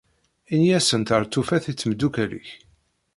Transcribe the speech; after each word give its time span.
Ini-asent 0.53 1.09
ar 1.15 1.23
tufat 1.31 1.65
i 1.71 1.73
tmeddukal-ik. 1.73 2.49